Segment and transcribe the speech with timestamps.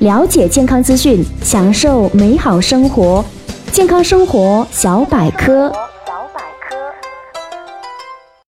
[0.00, 3.22] 了解健康资讯，享受美好生活。
[3.70, 5.68] 健康生活小百科。
[6.06, 6.74] 小百科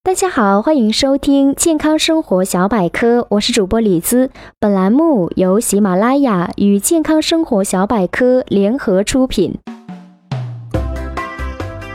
[0.03, 4.31] 大家好，欢迎收听健康生活小百科，我是主播李姿。
[4.59, 9.59] 本栏目由喜马拉雅与健康生活小百科联合出品。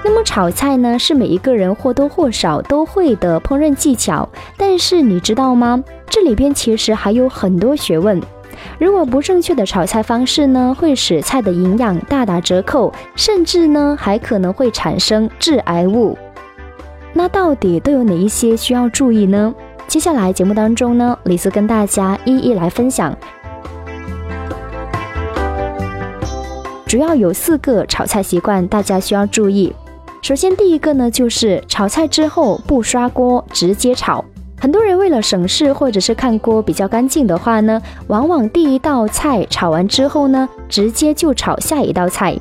[0.05, 5.83] 那么炒菜呢，是每一个人或多或少都会的烹饪技巧，但是你知道吗？
[6.07, 8.21] 这里边其实还有很多学问。
[8.79, 16.17] 如果不正确的炒菜方式呢，会使菜的营养大打折扣，甚至呢还可能会产生致癌物。
[17.13, 19.53] 那到底都有哪一些需要注意呢？
[19.87, 23.15] 接下来节目当中呢，李斯跟大家一一来分享。
[26.85, 29.73] 主要有四个炒菜习惯，大家需要注意。
[30.21, 34.23] 首先，第一个呢就是炒菜之后不刷锅，直接炒。
[34.59, 42.35] 很多人为了省事，或者是看锅比较干净的话呢，往往第一道菜炒完之后呢，直接就炒下一道菜。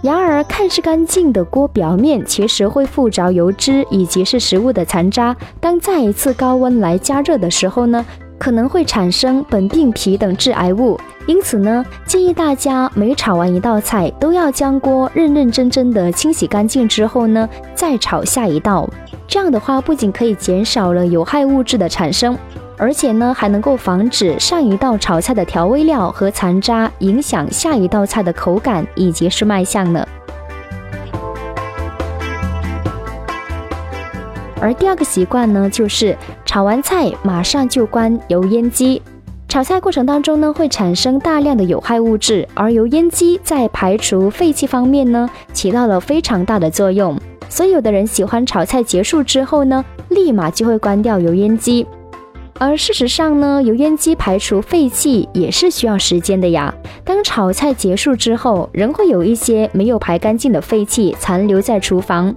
[0.00, 5.34] 然而，看似干净的锅表面，其实会附着油脂以及是食物的残渣。
[5.58, 8.06] 当再一次高温来加热的时候呢，
[8.38, 11.00] 可能会产生苯并芘等致癌物。
[11.26, 18.88] 因此呢，建议大家每炒完一道菜，都要将锅认认真真的清洗干净之后呢，再炒下一道。
[19.28, 22.36] 这样的话，不仅可以减少了有害物质的产生，
[22.78, 30.08] 而且呢，还能够防止上一道炒菜的调味料和残渣影响下一道菜的口感以及是卖相呢。
[34.60, 39.02] 而第二个习惯呢，就是炒完菜马上就关油烟机。
[39.46, 47.14] 炒菜过程当中呢，会产生大量的有害物质，而油烟机在排除废气方面呢，起到了非常大的作用。
[47.48, 51.86] 所以有的人喜欢炒菜结束之后呢，立马就会关掉油烟机。
[52.60, 56.74] 而事实上呢，油烟机排除废气也是需要时间的呀。
[57.04, 62.34] 当炒菜结束之后，仍会有一些没有排干净的废气残留在厨房。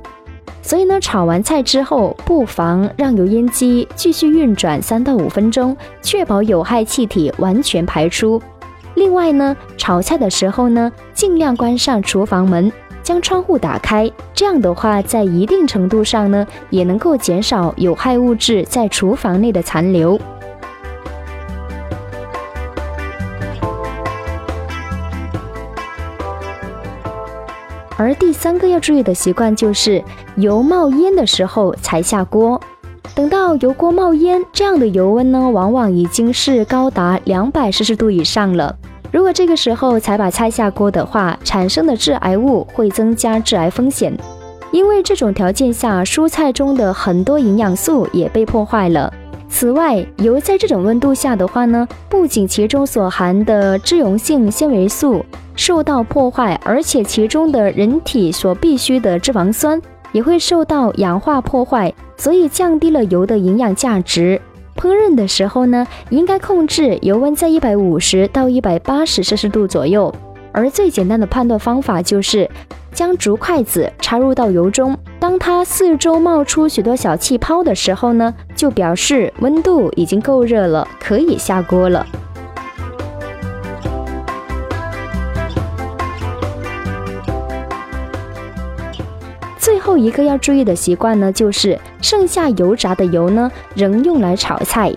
[0.62, 8.40] 所以呢，炒完菜之后，不妨让油烟机继续运转三到五分钟，确保有害气体完全排出。
[8.94, 12.72] 另外呢，炒菜的时候呢，尽量关上厨房门。
[13.04, 20.20] 将窗户打开，这样的话，在一定程度上呢，也能够减少有害物质在厨房内的残留。
[27.98, 30.04] 而第三个要注意的习惯就是，
[30.36, 32.60] 油冒烟的时候才下锅。
[33.14, 38.76] 等到油锅冒烟，这样的油温呢，往往已经是高达两百摄氏度以上了。
[39.12, 44.18] 如果这个时候才把菜下锅的话，产生的致癌物会增加致癌风险。
[44.72, 49.14] 因为这种条件下，蔬菜中的很多营养素也被破坏了。
[49.50, 55.26] 此外，油在这种温度下的话呢，不仅其中所含的脂溶性纤维素
[55.58, 59.82] 受到破坏，而且其中的人体所必需的脂肪酸
[60.14, 64.40] 也会受到氧化破坏，所以降低了油的营养价值。
[64.82, 70.12] 烹饪的时候呢，应该控制油温在一百五十到一百八十摄氏度左右。
[70.52, 72.50] 而最简单的判断方法就是
[72.92, 82.04] 将竹筷子插入到油中，当它四周冒出许多小气泡的时候呢，就表示温度已经够热了，可以下锅了。
[89.82, 94.92] 后一个要注意的习惯呢，就是剩下油炸的油呢，仍用来炒菜。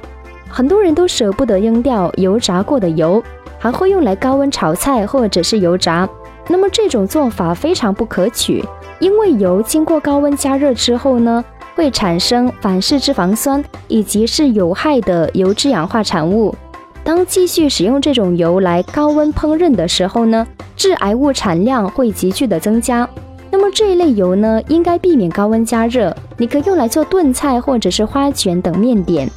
[0.49, 3.23] 很多人都舍不得扔掉油炸过的油，
[3.59, 6.09] 还会用来高温炒菜或者是油炸。
[6.47, 8.63] 那么这种做法非常不可取，
[8.99, 16.55] 因为油经过高温加热之后呢，会产生反式脂肪酸以及是有害的油脂氧化产物。
[17.03, 20.47] 当继续使用这种油来高温烹饪的时候呢，
[20.77, 23.09] 致癌物产量会急剧的增加。
[23.57, 26.13] 那么这一类油呢，应该避免高温加热。
[26.37, 29.31] 你可以用来做炖菜或者是花卷等面点。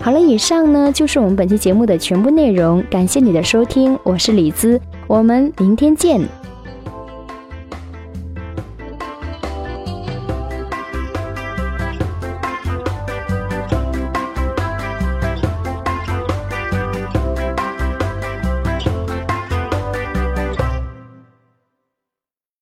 [0.00, 2.82] 好了，以上呢就是我们本期节目的全部内容。
[2.90, 6.18] 感谢你的收听，我是李姿，我们明天见。